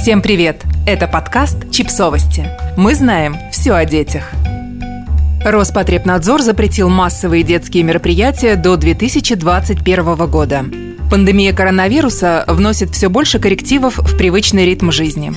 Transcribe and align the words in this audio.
Всем 0.00 0.22
привет! 0.22 0.62
Это 0.86 1.06
подкаст 1.06 1.70
«Чипсовости». 1.70 2.48
Мы 2.78 2.94
знаем 2.94 3.36
все 3.52 3.72
о 3.74 3.84
детях. 3.84 4.30
Роспотребнадзор 5.44 6.40
запретил 6.40 6.88
массовые 6.88 7.42
детские 7.42 7.82
мероприятия 7.82 8.56
до 8.56 8.78
2021 8.78 10.30
года. 10.30 10.64
Пандемия 11.10 11.52
коронавируса 11.52 12.46
вносит 12.48 12.94
все 12.94 13.10
больше 13.10 13.38
коррективов 13.38 13.98
в 13.98 14.16
привычный 14.16 14.64
ритм 14.64 14.90
жизни. 14.90 15.34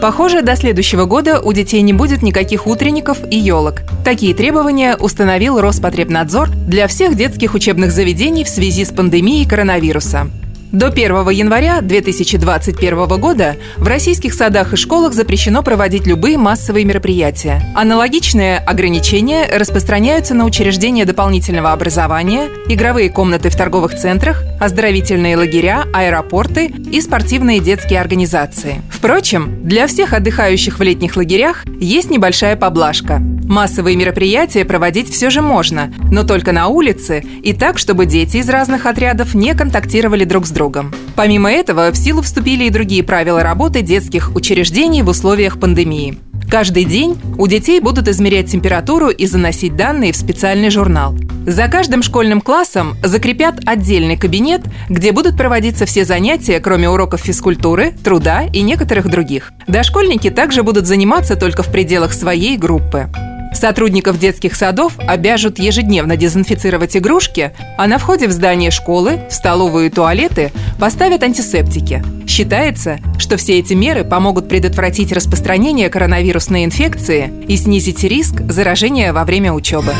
Похоже, 0.00 0.40
до 0.40 0.56
следующего 0.56 1.04
года 1.04 1.38
у 1.38 1.52
детей 1.52 1.82
не 1.82 1.92
будет 1.92 2.22
никаких 2.22 2.66
утренников 2.66 3.18
и 3.30 3.36
елок. 3.36 3.82
Такие 4.02 4.34
требования 4.34 4.96
установил 4.96 5.60
Роспотребнадзор 5.60 6.48
для 6.48 6.86
всех 6.86 7.16
детских 7.16 7.52
учебных 7.52 7.92
заведений 7.92 8.44
в 8.44 8.48
связи 8.48 8.86
с 8.86 8.88
пандемией 8.88 9.46
коронавируса. 9.46 10.30
До 10.72 10.86
1 10.86 11.28
января 11.28 11.82
2021 11.82 13.20
года 13.20 13.56
в 13.76 13.86
российских 13.86 14.32
садах 14.32 14.72
и 14.72 14.76
школах 14.76 15.12
запрещено 15.12 15.62
проводить 15.62 16.06
любые 16.06 16.38
массовые 16.38 16.86
мероприятия. 16.86 17.62
Аналогичные 17.76 18.56
ограничения 18.56 19.46
распространяются 19.54 20.32
на 20.32 20.46
учреждения 20.46 21.04
дополнительного 21.04 21.72
образования, 21.72 22.48
игровые 22.68 23.10
комнаты 23.10 23.50
в 23.50 23.56
торговых 23.56 23.98
центрах, 23.98 24.44
оздоровительные 24.62 25.36
лагеря, 25.36 25.86
аэропорты 25.92 26.66
и 26.66 27.00
спортивные 27.00 27.58
детские 27.58 28.00
организации. 28.00 28.80
Впрочем, 28.90 29.66
для 29.66 29.88
всех 29.88 30.12
отдыхающих 30.12 30.78
в 30.78 30.82
летних 30.82 31.16
лагерях 31.16 31.64
есть 31.80 32.10
небольшая 32.10 32.54
поблажка. 32.54 33.18
Массовые 33.18 33.96
мероприятия 33.96 34.64
проводить 34.64 35.10
все 35.10 35.30
же 35.30 35.42
можно, 35.42 35.92
но 36.10 36.22
только 36.22 36.52
на 36.52 36.68
улице 36.68 37.24
и 37.42 37.52
так, 37.52 37.76
чтобы 37.76 38.06
дети 38.06 38.36
из 38.36 38.48
разных 38.48 38.86
отрядов 38.86 39.34
не 39.34 39.52
контактировали 39.54 40.24
друг 40.24 40.46
с 40.46 40.50
другом. 40.50 40.94
Помимо 41.16 41.50
этого, 41.50 41.90
в 41.90 41.96
силу 41.96 42.22
вступили 42.22 42.64
и 42.64 42.70
другие 42.70 43.02
правила 43.02 43.42
работы 43.42 43.82
детских 43.82 44.34
учреждений 44.36 45.02
в 45.02 45.08
условиях 45.08 45.58
пандемии. 45.58 46.18
Каждый 46.52 46.84
день 46.84 47.18
у 47.38 47.46
детей 47.46 47.80
будут 47.80 48.08
измерять 48.08 48.50
температуру 48.50 49.08
и 49.08 49.24
заносить 49.24 49.74
данные 49.74 50.12
в 50.12 50.16
специальный 50.16 50.68
журнал. 50.68 51.16
За 51.46 51.66
каждым 51.66 52.02
школьным 52.02 52.42
классом 52.42 52.94
закрепят 53.02 53.60
отдельный 53.64 54.18
кабинет, 54.18 54.60
где 54.90 55.12
будут 55.12 55.38
проводиться 55.38 55.86
все 55.86 56.04
занятия, 56.04 56.60
кроме 56.60 56.90
уроков 56.90 57.22
физкультуры, 57.22 57.94
труда 58.04 58.42
и 58.52 58.60
некоторых 58.60 59.08
других. 59.08 59.50
Дошкольники 59.66 60.28
также 60.28 60.62
будут 60.62 60.86
заниматься 60.86 61.36
только 61.36 61.62
в 61.62 61.72
пределах 61.72 62.12
своей 62.12 62.58
группы. 62.58 63.08
Сотрудников 63.52 64.18
детских 64.18 64.54
садов 64.54 64.94
обяжут 64.98 65.58
ежедневно 65.58 66.16
дезинфицировать 66.16 66.96
игрушки, 66.96 67.52
а 67.78 67.86
на 67.86 67.98
входе 67.98 68.26
в 68.26 68.32
здание 68.32 68.70
школы, 68.70 69.20
в 69.30 69.34
столовую 69.34 69.86
и 69.86 69.90
туалеты 69.90 70.50
поставят 70.78 71.22
антисептики. 71.22 72.02
Считается, 72.26 72.98
что 73.18 73.36
все 73.36 73.58
эти 73.58 73.74
меры 73.74 74.04
помогут 74.04 74.48
предотвратить 74.48 75.12
распространение 75.12 75.90
коронавирусной 75.90 76.64
инфекции 76.64 77.32
и 77.46 77.56
снизить 77.56 78.02
риск 78.04 78.40
заражения 78.48 79.12
во 79.12 79.24
время 79.24 79.52
учебы. 79.52 79.94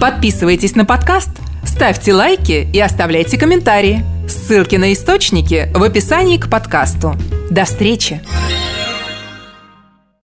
Подписывайтесь 0.00 0.74
на 0.74 0.84
подкаст, 0.84 1.30
ставьте 1.64 2.14
лайки 2.14 2.68
и 2.72 2.80
оставляйте 2.80 3.38
комментарии. 3.38 4.04
Ссылки 4.28 4.76
на 4.76 4.92
источники 4.92 5.68
в 5.74 5.82
описании 5.82 6.36
к 6.36 6.48
подкасту. 6.48 7.16
До 7.50 7.64
встречи! 7.64 8.20